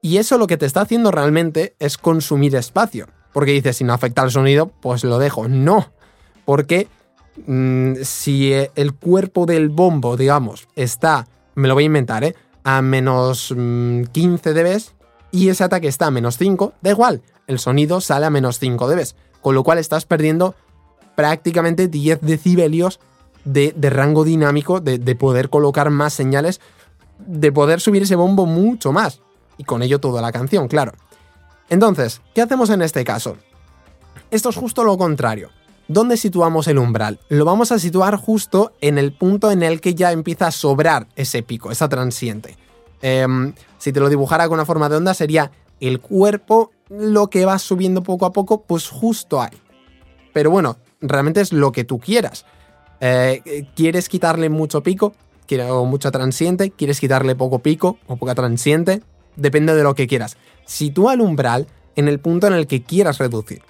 Y 0.00 0.18
eso 0.18 0.38
lo 0.38 0.46
que 0.46 0.56
te 0.56 0.66
está 0.66 0.82
haciendo 0.82 1.10
realmente 1.10 1.74
es 1.78 1.96
consumir 1.96 2.54
espacio. 2.54 3.08
Porque 3.32 3.52
dices, 3.52 3.76
si 3.76 3.84
no 3.84 3.92
afecta 3.92 4.22
al 4.22 4.30
sonido, 4.30 4.68
pues 4.80 5.04
lo 5.04 5.18
dejo. 5.18 5.48
No. 5.48 5.92
Porque 6.44 6.88
mm, 7.46 7.94
si 8.02 8.52
el 8.52 8.94
cuerpo 8.94 9.46
del 9.46 9.70
bombo, 9.70 10.16
digamos, 10.16 10.68
está, 10.76 11.26
me 11.54 11.68
lo 11.68 11.74
voy 11.74 11.84
a 11.84 11.86
inventar, 11.86 12.24
¿eh? 12.24 12.34
A 12.70 12.82
menos 12.82 13.48
15 13.48 13.56
mm, 13.56 14.36
dB 14.42 14.82
y 15.30 15.48
ese 15.48 15.64
ataque 15.64 15.88
está 15.88 16.08
a 16.08 16.10
menos 16.10 16.36
5, 16.36 16.74
da 16.82 16.90
igual, 16.90 17.22
el 17.46 17.58
sonido 17.58 18.02
sale 18.02 18.26
a 18.26 18.30
menos 18.30 18.58
5 18.58 18.86
dB. 18.88 19.06
Con 19.40 19.54
lo 19.54 19.64
cual 19.64 19.78
estás 19.78 20.04
perdiendo 20.04 20.54
prácticamente 21.16 21.88
10 21.88 22.20
decibelios 22.20 23.00
de, 23.46 23.72
rango 23.88 24.22
dinámico, 24.22 24.80
de, 24.80 24.98
de 24.98 25.14
poder 25.14 25.48
colocar 25.48 25.88
más 25.88 26.12
señales, 26.12 26.60
de 27.18 27.50
poder 27.52 27.80
subir 27.80 28.02
ese 28.02 28.16
bombo 28.16 28.44
mucho 28.44 28.92
más 28.92 29.22
y 29.56 29.64
con 29.64 29.82
ello 29.82 29.98
toda 29.98 30.20
la 30.20 30.30
canción, 30.30 30.68
claro. 30.68 30.92
Entonces, 31.70 32.20
¿qué 32.34 32.42
hacemos 32.42 32.68
en 32.68 32.82
este 32.82 33.02
caso? 33.02 33.38
Esto 34.30 34.50
es 34.50 34.56
justo 34.56 34.84
lo 34.84 34.98
contrario. 34.98 35.48
¿Dónde 35.88 36.16
situamos 36.16 36.68
el 36.68 36.78
umbral? 36.78 37.18
Lo 37.28 37.44
vamos 37.44 37.72
a 37.72 37.78
situar 37.78 38.16
justo 38.16 38.72
en 38.80 38.98
el 38.98 39.12
punto 39.12 39.50
en 39.50 39.62
el 39.62 39.80
que 39.80 39.94
ya 39.94 40.12
empieza 40.12 40.48
a 40.48 40.52
sobrar 40.52 41.08
ese 41.16 41.42
pico, 41.42 41.70
esa 41.70 41.88
transiente. 41.88 42.56
Em, 43.00 43.54
si 43.78 43.92
te 43.92 44.00
lo 44.00 44.08
dibujara 44.08 44.48
con 44.48 44.54
una 44.54 44.66
forma 44.66 44.88
de 44.88 44.96
onda, 44.96 45.14
sería 45.14 45.50
el 45.80 46.00
cuerpo, 46.00 46.70
lo 46.90 47.28
que 47.30 47.44
va 47.44 47.58
subiendo 47.58 48.02
poco 48.02 48.26
a 48.26 48.32
poco, 48.32 48.62
pues 48.62 48.88
justo 48.88 49.40
ahí. 49.40 49.56
Pero 50.32 50.50
bueno, 50.50 50.76
realmente 51.00 51.40
es 51.40 51.52
lo 51.52 51.72
que 51.72 51.84
tú 51.84 51.98
quieras. 51.98 52.44
Eh, 53.00 53.66
¿Quieres 53.74 54.08
quitarle 54.08 54.48
mucho 54.48 54.82
pico? 54.82 55.14
o 55.70 55.86
mucha 55.86 56.10
transiente? 56.10 56.70
¿Quieres 56.70 57.00
quitarle 57.00 57.34
poco 57.34 57.60
pico 57.60 57.96
o 58.06 58.16
poca 58.16 58.34
transiente? 58.34 59.00
depende 59.38 59.74
de 59.74 59.82
lo 59.82 59.94
que 59.94 60.06
quieras. 60.06 60.36
Sitúa 60.66 61.14
el 61.14 61.22
umbral 61.22 61.66
en 61.96 62.08
el 62.08 62.20
punto 62.20 62.46
en 62.46 62.52
el 62.52 62.66
que 62.66 62.82
quieras 62.82 63.18
reducir. 63.18 63.62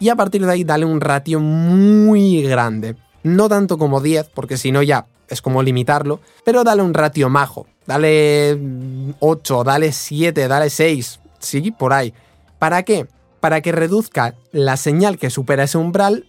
Y 0.00 0.08
a 0.08 0.16
partir 0.16 0.44
de 0.44 0.52
ahí 0.52 0.64
dale 0.64 0.84
un 0.84 1.00
ratio 1.00 1.40
muy 1.40 2.42
grande. 2.42 2.96
No 3.22 3.48
tanto 3.48 3.78
como 3.78 4.00
10, 4.00 4.30
porque 4.34 4.56
si 4.56 4.72
no 4.72 4.82
ya 4.82 5.06
es 5.28 5.42
como 5.42 5.62
limitarlo, 5.62 6.20
pero 6.44 6.64
dale 6.64 6.82
un 6.82 6.94
ratio 6.94 7.28
majo. 7.28 7.66
Dale 7.86 8.58
8, 9.18 9.64
dale 9.64 9.92
7, 9.92 10.48
dale 10.48 10.70
6, 10.70 11.20
sí, 11.38 11.70
por 11.70 11.92
ahí. 11.92 12.14
¿Para 12.58 12.82
qué? 12.82 13.06
Para 13.40 13.60
que 13.60 13.72
reduzca 13.72 14.34
la 14.52 14.76
señal 14.76 15.18
que 15.18 15.30
supera 15.30 15.64
ese 15.64 15.78
umbral 15.78 16.26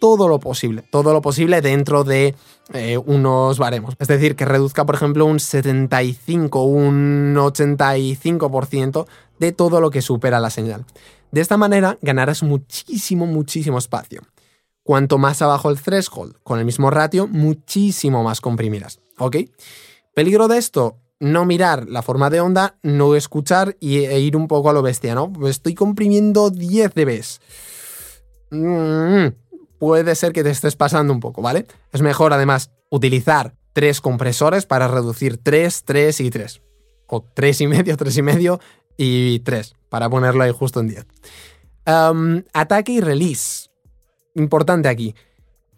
todo 0.00 0.28
lo 0.28 0.40
posible, 0.40 0.82
todo 0.90 1.12
lo 1.12 1.20
posible 1.20 1.60
dentro 1.60 2.04
de 2.04 2.34
eh, 2.72 2.98
unos 2.98 3.58
baremos. 3.58 3.94
Es 3.98 4.08
decir, 4.08 4.34
que 4.34 4.46
reduzca, 4.46 4.86
por 4.86 4.94
ejemplo, 4.94 5.26
un 5.26 5.38
75, 5.38 6.64
un 6.64 7.34
85% 7.36 9.06
de 9.38 9.52
todo 9.52 9.80
lo 9.80 9.90
que 9.90 10.02
supera 10.02 10.40
la 10.40 10.50
señal. 10.50 10.84
De 11.32 11.40
esta 11.40 11.56
manera 11.56 11.98
ganarás 12.02 12.42
muchísimo, 12.42 13.26
muchísimo 13.26 13.78
espacio. 13.78 14.22
Cuanto 14.82 15.18
más 15.18 15.42
abajo 15.42 15.70
el 15.70 15.80
threshold, 15.80 16.36
con 16.42 16.58
el 16.58 16.64
mismo 16.64 16.90
ratio, 16.90 17.28
muchísimo 17.28 18.24
más 18.24 18.40
comprimirás. 18.40 19.00
¿Ok? 19.18 19.36
Peligro 20.14 20.48
de 20.48 20.58
esto, 20.58 20.96
no 21.20 21.44
mirar 21.44 21.88
la 21.88 22.02
forma 22.02 22.30
de 22.30 22.40
onda, 22.40 22.78
no 22.82 23.14
escuchar 23.14 23.76
e 23.80 24.20
ir 24.20 24.36
un 24.36 24.48
poco 24.48 24.70
a 24.70 24.72
lo 24.72 24.82
bestia, 24.82 25.14
¿no? 25.14 25.32
Estoy 25.46 25.74
comprimiendo 25.74 26.50
10 26.50 26.94
dB. 26.94 27.22
Mm, 28.50 29.28
puede 29.78 30.14
ser 30.14 30.32
que 30.32 30.42
te 30.42 30.50
estés 30.50 30.76
pasando 30.76 31.12
un 31.12 31.20
poco, 31.20 31.42
¿vale? 31.42 31.66
Es 31.92 32.02
mejor 32.02 32.32
además 32.32 32.70
utilizar 32.90 33.54
tres 33.72 34.00
compresores 34.00 34.66
para 34.66 34.88
reducir 34.88 35.36
3, 35.36 35.84
3 35.84 36.20
y 36.20 36.30
3. 36.30 36.62
O 37.06 37.22
3 37.22 37.60
y 37.60 37.66
medio, 37.66 37.96
3 37.96 38.16
y 38.16 38.22
medio 38.22 38.60
y 39.02 39.38
3, 39.40 39.76
para 39.88 40.10
ponerlo 40.10 40.44
ahí 40.44 40.52
justo 40.52 40.80
en 40.80 40.88
10. 40.88 41.06
ataque 42.52 42.92
y 42.92 43.00
release. 43.00 43.70
Importante 44.34 44.90
aquí. 44.90 45.14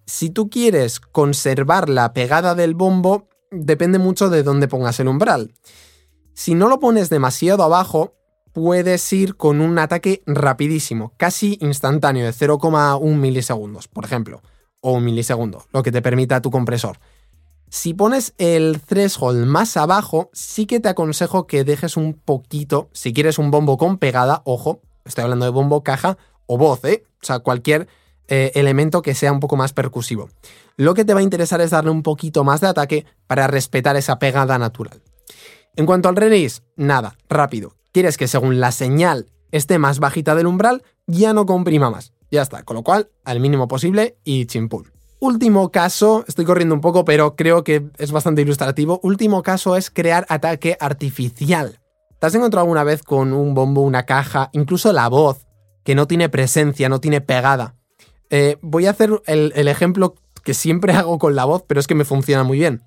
Si 0.07 0.29
tú 0.29 0.51
quieres 0.51 0.99
conservar 0.99 1.89
la 1.89 2.13
pegada 2.13 2.57
del 2.57 2.75
bombo, 2.75 3.29
depende 3.53 4.01
mucho 4.01 4.29
de 4.29 4.43
dónde 4.43 4.67
pongas 4.67 4.99
el 4.99 5.07
umbral. 5.07 5.55
Si 6.35 6.55
no 6.55 6.69
lo 6.69 6.81
pones 6.81 7.11
demasiado 7.11 7.63
abajo, 7.63 8.17
puedes 8.53 9.13
ir 9.13 9.37
con 9.37 9.61
un 9.61 9.79
ataque 9.79 10.25
rapidísimo, 10.27 11.13
casi 11.17 11.59
instantáneo, 11.61 12.27
de 12.27 12.33
0,1 12.33 13.17
milisegundos, 13.17 13.87
por 13.87 14.05
ejemplo, 14.05 14.43
o 14.81 14.95
un 14.95 15.05
milisegundo, 15.05 15.65
lo 15.73 15.85
que 15.85 15.93
te 15.93 16.03
permita 16.03 16.43
tu 16.43 16.51
compresor. 16.51 16.99
Si 17.75 17.95
pones 17.95 18.35
el 18.37 18.83
threshold 18.83 19.47
más 19.47 19.79
abajo, 19.79 20.29
sí 20.35 20.67
que 20.67 20.79
te 20.79 20.91
aconsejo 20.91 21.47
que 21.47 21.65
dejes 21.65 21.97
un 21.97 22.13
poquito, 22.13 22.91
si 22.93 23.15
quieres 23.15 23.39
un 23.39 23.51
bombo 23.51 23.79
con 23.79 23.97
pegada, 23.97 24.43
ojo, 24.45 24.83
estoy 25.07 25.25
hablando 25.25 25.47
de 25.47 25.53
bombo, 25.53 25.83
caja 25.83 26.19
o 26.45 26.59
voz, 26.59 26.85
¿eh? 26.85 27.05
O 27.23 27.25
sea, 27.25 27.39
cualquier 27.39 27.89
eh, 28.29 28.53
elemento 28.57 29.01
que 29.01 29.15
sea 29.15 29.33
un 29.33 29.41
poco 29.41 29.57
más 29.57 29.73
percusivo. 29.73 30.29
Lo 30.77 30.93
que 30.93 31.07
te 31.07 31.15
va 31.15 31.21
a 31.21 31.23
interesar 31.23 31.63
es 31.63 31.71
darle 31.71 31.91
un 31.91 32.03
poquito 32.03 32.45
más 32.45 32.61
de 32.61 32.67
ataque 32.67 33.07
para 33.27 33.47
respetar 33.47 33.97
esa 33.97 34.19
pegada 34.19 34.59
natural. 34.59 35.01
En 35.75 35.87
cuanto 35.87 36.11
al 36.11 36.17
release, 36.17 36.61
nada, 36.77 37.17
rápido 37.31 37.75
quieres 37.91 38.19
que 38.19 38.29
según 38.29 38.61
la 38.61 38.71
señal 38.71 39.31
esté 39.51 39.79
más 39.79 39.99
bajita 39.99 40.35
del 40.35 40.47
umbral, 40.47 40.83
ya 41.07 41.33
no 41.33 41.47
comprima 41.47 41.91
más. 41.91 42.13
Ya 42.31 42.43
está, 42.43 42.65
con 42.65 42.77
lo 42.77 42.83
cual, 42.83 43.11
al 43.25 43.41
mínimo 43.41 43.67
posible 43.67 44.19
y 44.25 44.45
chimpún. 44.45 44.91
Último 45.23 45.71
caso, 45.71 46.25
estoy 46.27 46.45
corriendo 46.45 46.75
un 46.75 46.81
poco, 46.81 47.05
pero 47.05 47.37
creo 47.37 47.63
que 47.63 47.89
es 47.97 48.11
bastante 48.11 48.43
ilustrativo. 48.43 48.99
Último 49.05 49.45
caso 49.45 49.77
es 49.77 49.89
crear 49.89 50.27
ataque 50.29 50.77
artificial. 50.81 51.79
¿Te 52.19 52.27
has 52.27 52.35
encontrado 52.35 52.65
alguna 52.65 52.83
vez 52.83 53.05
con 53.05 53.33
un 53.33 53.55
bombo, 53.55 53.83
una 53.83 54.05
caja, 54.05 54.51
incluso 54.53 54.93
la 54.93 55.07
voz, 55.07 55.47
que 55.85 55.95
no 55.95 56.09
tiene 56.09 56.29
presencia, 56.29 56.89
no 56.89 57.01
tiene 57.01 57.21
pegada? 57.21 57.77
Eh, 58.31 58.57
voy 58.63 58.87
a 58.87 58.91
hacer 58.91 59.23
el 59.27 59.69
ejemplo 59.69 60.17
que 60.43 60.55
siempre 60.55 60.93
hago 60.97 61.21
con 61.21 61.37
la 61.37 61.45
voz, 61.45 61.63
pero 61.69 61.79
es 61.79 61.87
que 61.87 61.95
me 61.95 62.05
funciona 62.05 62.43
muy 62.43 62.59
bien 62.59 62.83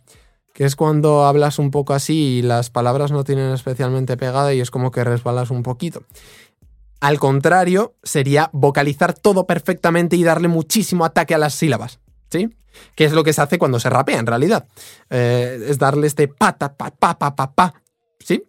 que 0.54 0.63
es 0.63 0.77
cuando 0.77 1.25
hablas 1.25 1.60
un 1.60 1.70
poco 1.70 1.94
así 1.94 2.38
y 2.38 2.42
las 2.42 2.70
palabras 2.70 3.12
no 3.12 3.25
tienen 3.25 3.54
especialmente 3.54 4.15
pegada 4.15 4.54
y 4.54 4.62
es 4.62 4.72
como 4.72 4.89
que 4.89 5.04
resbalas 5.04 5.51
un 5.51 5.63
poquito. 5.63 6.04
Al 7.01 7.20
contrario, 7.20 7.94
sería 8.04 8.50
vocalizar 8.54 9.13
todo 9.13 9.48
perfectamente 9.48 10.15
y 10.15 10.24
darle 10.24 10.48
muchísimo 10.48 11.04
ataque 11.04 11.36
a 11.36 11.38
las 11.38 11.54
sílabas, 11.56 12.00
¿sí? 12.29 12.50
Que 12.96 13.05
es 13.05 13.13
lo 13.13 13.24
que 13.24 13.34
se 13.34 13.41
hace 13.41 13.58
cuando 13.58 13.79
se 13.79 13.89
rapea 13.89 14.20
en 14.20 14.25
realidad. 14.25 14.65
Eh, 15.10 15.65
es 15.70 15.77
darle 15.77 16.08
este 16.08 16.27
pa, 16.27 16.58
pa, 16.58 16.75
pa, 16.75 16.91
pa, 16.91 17.36
pa, 17.36 17.51
pa, 17.53 17.74
¿sí? 18.20 18.44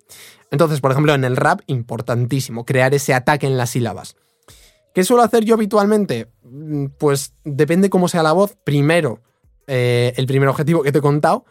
Entonces, 0.51 0.81
por 0.81 0.91
ejemplo, 0.93 1.15
en 1.15 1.25
el 1.25 1.37
rap, 1.37 1.61
importantísimo, 1.67 2.65
crear 2.65 2.95
ese 2.95 3.15
ataque 3.15 3.47
en 3.47 3.57
las 3.57 3.71
sílabas. 3.71 4.17
¿Qué 4.95 5.05
suelo 5.05 5.23
hacer 5.23 5.45
yo 5.45 5.55
habitualmente? 5.55 6.29
Mm, 6.43 6.87
pues 6.99 7.35
depende 7.45 7.91
cómo 7.91 8.09
sea 8.09 8.23
la 8.23 8.33
voz. 8.33 8.57
Primero, 8.65 9.21
eh, 9.67 10.15
el 10.17 10.27
primer 10.27 10.49
objetivo 10.49 10.83
que 10.83 10.93
te 10.93 10.99
he 10.99 11.03
contado, 11.03 11.45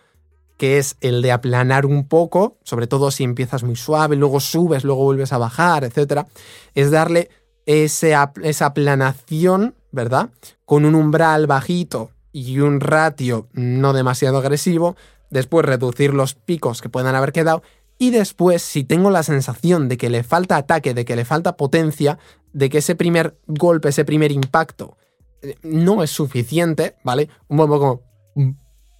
que 0.58 0.77
es 0.77 0.96
el 1.01 1.22
de 1.22 1.32
aplanar 1.32 1.86
un 1.86 2.08
poco, 2.08 2.58
sobre 2.63 2.88
todo 2.88 3.12
si 3.12 3.24
empiezas 3.24 3.63
muy 3.63 3.75
suave, 3.75 4.15
luego 4.15 4.39
subes, 4.39 4.84
luego 4.84 5.03
vuelves 5.03 5.34
a 5.34 5.38
bajar, 5.38 5.84
etc. 5.84 6.25
Es 6.74 6.91
darle 6.91 7.29
esa 7.65 8.32
aplanación, 8.62 9.75
¿verdad? 9.91 10.29
Con 10.65 10.86
un 10.86 10.96
umbral 10.96 11.46
bajito 11.46 12.12
y 12.36 12.60
un 12.60 12.82
ratio 12.82 13.48
no 13.54 13.94
demasiado 13.94 14.39
agresivo, 14.39 14.98
después 15.30 15.65
reducir 15.65 16.13
los 16.13 16.34
picos 16.34 16.82
que 16.82 16.89
puedan 16.89 17.15
haber 17.15 17.32
quedado 17.32 17.63
y 17.98 18.10
después, 18.10 18.62
si 18.62 18.84
tengo 18.84 19.10
la 19.10 19.24
sensación 19.24 19.88
de 19.88 19.96
que 19.96 20.10
le 20.10 20.22
falta 20.22 20.58
ataque, 20.58 20.94
de 20.94 21.06
que 21.06 21.15
le 21.15 21.24
falta 21.24 21.56
potencia, 21.56 22.20
de 22.51 22.70
que 22.70 22.80
ese 22.80 22.96
primer 22.96 23.39
golpe, 23.48 23.88
ese 23.88 24.04
primer 24.04 24.34
impacto 24.34 24.98
eh, 25.42 25.56
no 25.63 26.04
es 26.04 26.12
suficiente, 26.12 26.98
¿vale? 27.06 27.30
Un 27.48 27.56
poco 27.56 27.80
como 27.80 28.04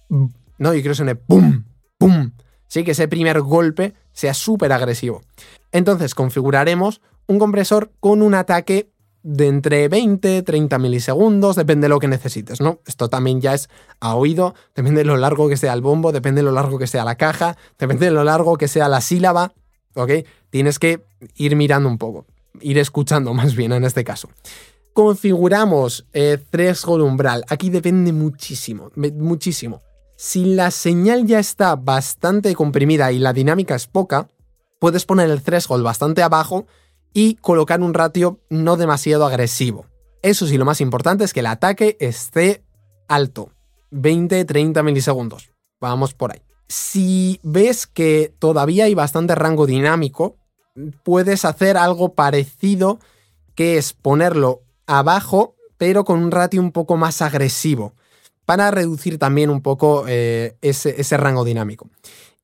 ¿no? 0.08 0.72
Yo 0.72 0.80
quiero 0.80 0.92
que 0.92 0.94
suene 0.94 1.14
¡pum! 1.14 1.64
¡pum! 1.98 2.32
Sí, 2.68 2.84
que 2.84 2.92
ese 2.92 3.06
primer 3.06 3.42
golpe 3.42 3.92
sea 4.12 4.32
súper 4.32 4.72
agresivo. 4.72 5.20
Entonces 5.72 6.14
configuraremos 6.14 7.02
un 7.26 7.38
compresor 7.38 7.92
con 8.00 8.22
un 8.22 8.32
ataque 8.32 8.90
de 9.28 9.48
entre 9.48 9.88
20 9.88 10.44
30 10.44 10.78
milisegundos, 10.78 11.56
depende 11.56 11.86
de 11.86 11.88
lo 11.88 11.98
que 11.98 12.06
necesites, 12.06 12.60
¿no? 12.60 12.78
Esto 12.86 13.08
también 13.08 13.40
ya 13.40 13.54
es 13.54 13.68
a 13.98 14.14
oído, 14.14 14.54
depende 14.72 15.00
de 15.00 15.04
lo 15.04 15.16
largo 15.16 15.48
que 15.48 15.56
sea 15.56 15.72
el 15.72 15.80
bombo, 15.80 16.12
depende 16.12 16.42
de 16.42 16.44
lo 16.44 16.52
largo 16.52 16.78
que 16.78 16.86
sea 16.86 17.04
la 17.04 17.16
caja, 17.16 17.56
depende 17.76 18.06
de 18.06 18.12
lo 18.12 18.22
largo 18.22 18.56
que 18.56 18.68
sea 18.68 18.88
la 18.88 19.00
sílaba, 19.00 19.52
¿ok? 19.94 20.12
Tienes 20.50 20.78
que 20.78 21.04
ir 21.34 21.56
mirando 21.56 21.88
un 21.88 21.98
poco, 21.98 22.26
ir 22.60 22.78
escuchando 22.78 23.34
más 23.34 23.56
bien 23.56 23.72
en 23.72 23.82
este 23.82 24.04
caso. 24.04 24.28
Configuramos 24.92 26.06
eh, 26.12 26.38
threshold 26.50 27.02
umbral, 27.02 27.44
aquí 27.48 27.68
depende 27.68 28.12
muchísimo, 28.12 28.92
muchísimo. 28.94 29.82
Si 30.14 30.54
la 30.54 30.70
señal 30.70 31.26
ya 31.26 31.40
está 31.40 31.74
bastante 31.74 32.54
comprimida 32.54 33.10
y 33.10 33.18
la 33.18 33.32
dinámica 33.32 33.74
es 33.74 33.88
poca, 33.88 34.28
puedes 34.78 35.04
poner 35.04 35.30
el 35.30 35.42
threshold 35.42 35.82
bastante 35.82 36.22
abajo 36.22 36.66
y 37.16 37.36
colocar 37.36 37.80
un 37.80 37.94
ratio 37.94 38.40
no 38.50 38.76
demasiado 38.76 39.24
agresivo. 39.24 39.86
Eso 40.20 40.46
sí, 40.46 40.58
lo 40.58 40.66
más 40.66 40.82
importante 40.82 41.24
es 41.24 41.32
que 41.32 41.40
el 41.40 41.46
ataque 41.46 41.96
esté 41.98 42.62
alto, 43.08 43.52
20-30 43.90 44.82
milisegundos. 44.82 45.50
Vamos 45.80 46.12
por 46.12 46.32
ahí. 46.32 46.42
Si 46.68 47.40
ves 47.42 47.86
que 47.86 48.34
todavía 48.38 48.84
hay 48.84 48.92
bastante 48.92 49.34
rango 49.34 49.64
dinámico, 49.64 50.36
puedes 51.04 51.46
hacer 51.46 51.78
algo 51.78 52.12
parecido, 52.12 52.98
que 53.54 53.78
es 53.78 53.94
ponerlo 53.94 54.60
abajo, 54.86 55.54
pero 55.78 56.04
con 56.04 56.22
un 56.22 56.30
ratio 56.30 56.60
un 56.60 56.70
poco 56.70 56.98
más 56.98 57.22
agresivo, 57.22 57.94
para 58.44 58.70
reducir 58.70 59.18
también 59.18 59.48
un 59.48 59.62
poco 59.62 60.04
eh, 60.06 60.58
ese, 60.60 61.16
rango 61.16 61.46
dinámico. 61.46 61.88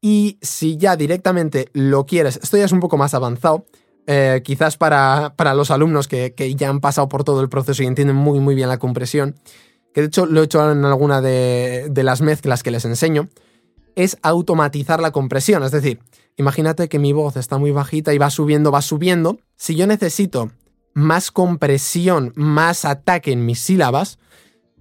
Y 0.00 0.38
si 0.40 0.78
ya 0.78 0.96
directamente 0.96 1.68
lo 1.74 2.06
quieres, 2.06 2.40
esto 2.42 2.56
ya 2.56 2.64
es 2.64 2.72
un 2.72 2.80
poco 2.80 2.96
más 2.96 3.12
avanzado, 3.12 3.66
eh, 4.06 4.42
quizás 4.44 4.76
para, 4.76 5.32
los 5.54 5.70
alumnos 5.70 6.08
que, 6.08 6.54
ya 6.56 6.68
han 6.68 6.80
pasado 6.80 7.08
por 7.08 7.22
todo 7.24 7.40
el 7.40 7.48
proceso 7.48 7.82
y 7.82 7.86
entienden 7.86 8.16
muy 8.16 8.40
muy 8.40 8.54
bien 8.54 8.68
la 8.68 8.78
compresión, 8.78 9.36
que 9.94 10.00
de 10.00 10.06
hecho 10.08 10.26
lo 10.26 10.40
he 10.40 10.44
hecho 10.44 10.72
en 10.72 10.84
alguna 10.84 11.20
de, 11.20 11.90
las 11.94 12.20
mezclas 12.20 12.62
que 12.62 12.70
les 12.70 12.84
enseño, 12.84 13.28
es 13.94 14.18
automatizar 14.22 15.00
la 15.00 15.12
compresión. 15.12 15.62
Es 15.62 15.70
decir, 15.70 16.00
imagínate 16.36 16.88
que 16.88 16.98
mi 16.98 17.12
voz 17.12 17.36
está 17.36 17.58
muy 17.58 17.70
bajita 17.70 18.12
y 18.12 18.18
va 18.18 18.30
subiendo, 18.30 18.72
va 18.72 18.82
subiendo. 18.82 19.38
Si 19.56 19.76
yo 19.76 19.86
necesito 19.86 20.50
más 20.94 21.30
compresión, 21.30 22.32
más 22.34 22.84
ataque 22.84 23.32
en 23.32 23.46
mis 23.46 23.60
sílabas, 23.60 24.18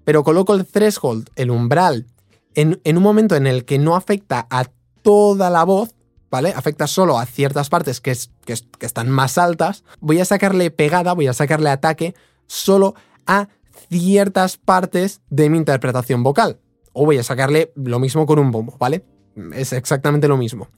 pero 0.04 0.24
coloco 0.24 0.56
el 0.56 0.66
threshold, 0.66 1.30
el 1.36 1.52
umbral, 1.52 2.08
en, 2.56 2.82
en 2.84 2.98
un 2.98 3.04
momento 3.04 3.36
en 3.36 3.48
el 3.48 3.66
que 3.66 3.78
no 3.78 3.96
afecta 3.96 4.48
a 4.50 4.66
toda 5.04 5.50
la 5.50 5.64
voz, 5.64 5.94
¿vale? 6.32 6.54
Afecta 6.56 6.88
solo 6.88 7.20
a 7.20 7.26
ciertas 7.26 7.70
partes 7.70 8.02
que, 8.02 8.18
que, 8.46 8.56
están 8.86 9.10
más 9.10 9.38
altas. 9.38 9.84
Voy 10.00 10.20
a 10.20 10.26
sacarle 10.26 10.72
pegada, 10.72 11.14
voy 11.14 11.28
a 11.28 11.34
sacarle 11.34 11.70
ataque 11.70 12.16
solo 12.48 12.96
a 13.28 13.50
ciertas 13.90 14.58
partes 14.58 15.22
de 15.30 15.50
mi 15.50 15.58
interpretación 15.58 16.24
vocal. 16.24 16.60
O 16.94 17.06
voy 17.06 17.18
a 17.18 17.24
sacarle 17.24 17.74
lo 17.76 18.00
mismo 18.00 18.26
con 18.26 18.40
un 18.40 18.52
bombo, 18.52 18.76
¿vale? 18.80 19.06
Es 19.54 19.74
exactamente 19.74 20.28
lo 20.28 20.38
mismo. 20.38 20.70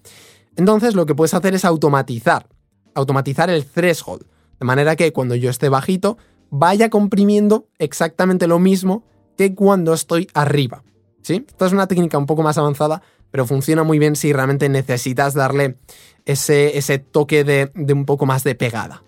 Entonces 0.56 0.96
lo 0.96 1.06
que 1.06 1.16
puedes 1.16 1.34
hacer 1.34 1.54
es 1.54 1.66
automatizar. 1.66 2.50
Automatizar 2.96 3.50
el 3.50 3.66
threshold. 3.66 4.26
De 4.60 4.66
manera 4.66 4.96
que 4.96 5.14
cuando 5.14 5.36
yo 5.36 5.50
esté 5.50 5.70
bajito, 5.70 6.18
vaya 6.50 6.90
comprimiendo 6.90 7.68
exactamente 7.78 8.48
lo 8.48 8.60
mismo 8.60 9.04
que 9.38 9.56
cuando 9.56 9.94
estoy 9.94 10.28
arriba. 10.34 10.84
¿Sí? 11.22 11.46
Esta 11.48 11.68
es 11.68 11.74
una 11.74 11.88
técnica 11.88 12.18
un 12.18 12.26
poco 12.26 12.44
más 12.44 12.58
avanzada, 12.58 13.02
pero 13.34 13.48
funciona 13.48 13.82
muy 13.82 13.98
bien 13.98 14.16
si 14.16 14.32
realmente 14.32 14.70
necesitas 14.70 15.34
darle 15.34 15.78
ese, 16.24 16.78
ese 16.78 17.00
toque 17.00 17.44
de, 17.44 17.72
un 17.92 18.06
poco 18.06 18.28
más 18.28 18.44
de 18.44 18.54
pegada. 18.54 19.02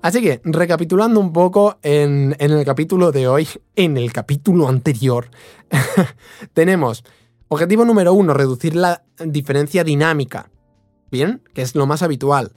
Así 0.00 0.22
que, 0.22 0.40
recapitulando 0.42 1.20
un 1.20 1.34
poco 1.34 1.78
en, 1.82 2.34
el 2.38 2.64
capítulo 2.64 3.12
de 3.12 3.28
hoy, 3.28 3.46
en 3.76 3.98
el 3.98 4.10
capítulo 4.10 4.68
anterior, 4.68 5.28
tenemos 6.54 7.04
objetivo 7.48 7.84
número 7.84 8.14
uno, 8.14 8.32
reducir 8.32 8.74
la 8.74 9.04
diferencia 9.22 9.84
dinámica. 9.84 10.50
Bien, 11.10 11.42
que 11.52 11.60
es 11.60 11.74
lo 11.74 11.86
más 11.86 12.02
habitual. 12.02 12.52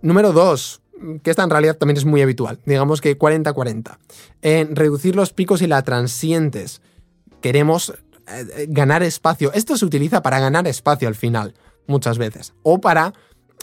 Número 0.00 0.32
dos, 0.32 0.80
que 1.24 1.30
esta 1.30 1.42
en 1.42 1.50
realidad 1.50 1.76
también 1.76 1.96
es 1.96 2.04
muy 2.04 2.22
habitual, 2.22 2.60
digamos 2.66 3.00
que 3.00 3.18
40-40. 3.18 3.98
En 4.42 4.76
reducir 4.76 5.16
los 5.16 5.32
picos 5.32 5.60
y 5.60 5.66
las 5.66 5.82
transientes. 5.82 6.82
Queremos 7.40 7.94
eh, 8.28 8.66
ganar 8.68 9.02
espacio. 9.02 9.52
Esto 9.52 9.76
se 9.76 9.84
utiliza 9.84 10.22
para 10.22 10.40
ganar 10.40 10.66
espacio 10.66 11.06
al 11.08 11.14
final, 11.14 11.54
muchas 11.86 12.18
veces. 12.18 12.54
O 12.62 12.80
para, 12.80 13.12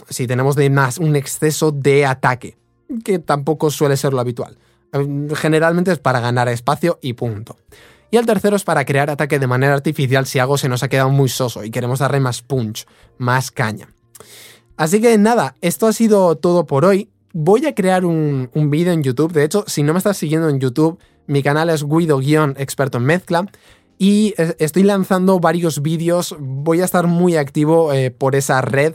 si 0.08 0.26
tenemos 0.26 0.56
de 0.56 0.70
más, 0.70 0.98
un 0.98 1.16
exceso 1.16 1.70
de 1.70 2.06
ataque, 2.06 2.56
que 3.04 3.18
tampoco 3.18 3.70
suele 3.70 3.96
ser 3.96 4.12
lo 4.12 4.20
habitual. 4.20 4.56
Eh, 4.92 5.28
generalmente 5.34 5.92
es 5.92 5.98
para 5.98 6.20
ganar 6.20 6.48
espacio 6.48 6.98
y 7.02 7.12
punto. 7.12 7.56
Y 8.10 8.16
el 8.16 8.26
tercero 8.26 8.56
es 8.56 8.64
para 8.64 8.84
crear 8.84 9.10
ataque 9.10 9.38
de 9.38 9.46
manera 9.46 9.74
artificial 9.74 10.24
si 10.24 10.38
algo 10.38 10.56
se 10.56 10.68
nos 10.68 10.82
ha 10.82 10.88
quedado 10.88 11.10
muy 11.10 11.28
soso 11.28 11.64
y 11.64 11.70
queremos 11.70 11.98
darle 11.98 12.20
más 12.20 12.42
punch, 12.42 12.86
más 13.18 13.50
caña. 13.50 13.88
Así 14.76 15.00
que 15.00 15.18
nada, 15.18 15.56
esto 15.60 15.86
ha 15.86 15.92
sido 15.92 16.36
todo 16.36 16.64
por 16.66 16.84
hoy. 16.84 17.10
Voy 17.32 17.66
a 17.66 17.74
crear 17.74 18.04
un, 18.04 18.50
un 18.54 18.70
vídeo 18.70 18.92
en 18.92 19.02
YouTube. 19.02 19.32
De 19.32 19.44
hecho, 19.44 19.64
si 19.66 19.82
no 19.82 19.92
me 19.92 19.98
estás 19.98 20.16
siguiendo 20.16 20.48
en 20.48 20.60
YouTube, 20.60 20.98
mi 21.26 21.42
canal 21.42 21.70
es 21.70 21.84
Guido-experto 21.84 22.98
en 22.98 23.04
mezcla 23.04 23.46
y 23.98 24.34
estoy 24.58 24.82
lanzando 24.82 25.40
varios 25.40 25.82
vídeos, 25.82 26.36
voy 26.38 26.80
a 26.80 26.84
estar 26.84 27.06
muy 27.06 27.36
activo 27.36 27.92
eh, 27.92 28.10
por 28.10 28.34
esa 28.34 28.60
red. 28.60 28.94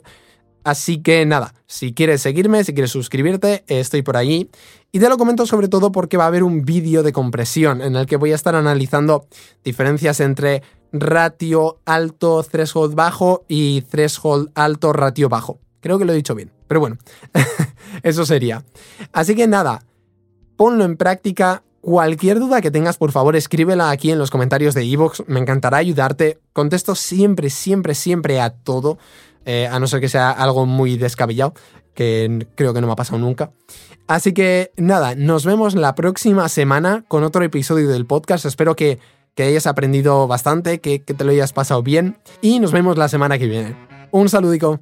Así 0.64 1.02
que 1.02 1.26
nada, 1.26 1.54
si 1.68 1.94
quieres 1.94 2.22
seguirme, 2.22 2.64
si 2.64 2.74
quieres 2.74 2.92
suscribirte, 2.92 3.64
estoy 3.68 4.02
por 4.02 4.18
allí. 4.18 4.50
Y 4.92 5.00
te 5.00 5.08
lo 5.08 5.18
comento 5.18 5.46
sobre 5.46 5.68
todo 5.68 5.92
porque 5.92 6.18
va 6.18 6.26
a 6.26 6.28
haber 6.28 6.44
un 6.44 6.66
vídeo 6.66 7.02
de 7.02 7.14
compresión 7.14 7.82
en 7.82 7.96
el 7.96 8.06
que 8.06 8.18
voy 8.18 8.34
a 8.34 8.36
estar 8.36 8.56
analizando 8.56 9.26
diferencias 9.64 10.20
entre 10.20 10.64
ratio 10.92 11.80
alto, 11.86 12.44
threshold 12.44 12.96
bajo 12.96 13.46
y 13.48 13.82
threshold 13.84 14.52
alto, 14.56 14.92
ratio 14.94 15.30
bajo. 15.30 15.60
Creo 15.80 15.98
que 15.98 16.06
lo 16.06 16.12
he 16.12 16.16
dicho 16.16 16.36
bien, 16.36 16.52
pero 16.68 16.82
bueno, 16.82 16.98
eso 18.04 18.26
sería. 18.26 18.66
Así 19.14 19.36
que 19.36 19.48
nada, 19.48 19.86
ponlo 20.58 20.84
en 20.84 20.98
práctica, 20.98 21.64
Cualquier 21.82 22.40
duda 22.40 22.62
que 22.62 22.72
tengas, 22.72 22.98
por 22.98 23.12
favor, 23.12 23.36
escríbela 23.36 23.90
aquí 23.90 24.12
en 24.12 24.20
los 24.20 24.32
comentarios 24.32 24.74
de 24.74 24.84
Evox. 24.84 25.24
Me 25.28 25.40
encantará 25.40 25.78
ayudarte. 25.78 26.40
Contesto 26.54 26.96
siempre, 26.96 27.50
siempre, 27.50 27.96
siempre 27.96 28.42
a 28.42 28.50
todo. 28.50 28.98
Eh, 29.46 29.68
a 29.68 29.80
no 29.80 29.88
ser 29.88 30.02
que 30.02 30.10
sea 30.10 30.32
algo 30.32 30.66
muy 30.66 30.98
descabellado, 30.98 31.54
que 31.94 32.48
creo 32.56 32.74
que 32.74 32.82
no 32.82 32.88
me 32.88 32.94
ha 32.94 32.98
pasado 32.98 33.20
nunca. 33.20 33.52
Así 34.08 34.34
que 34.34 34.72
nada, 34.76 35.16
nos 35.16 35.46
vemos 35.46 35.76
la 35.76 35.96
próxima 35.96 36.50
semana 36.50 37.06
con 37.08 37.24
otro 37.24 37.44
episodio 37.44 37.88
del 37.88 38.06
podcast. 38.06 38.46
Espero 38.46 38.76
que, 38.76 39.00
hayas 39.38 39.68
aprendido 39.68 40.28
bastante, 40.28 40.82
que, 40.82 41.02
que 41.02 41.14
te 41.14 41.24
lo 41.24 41.32
hayas 41.32 41.54
pasado 41.54 41.82
bien. 41.82 42.18
Y 42.42 42.60
nos 42.60 42.74
vemos 42.74 42.98
la 42.98 43.08
semana 43.08 43.40
que 43.40 43.48
viene. 43.48 43.76
Un 44.12 44.28
saludico. 44.28 44.82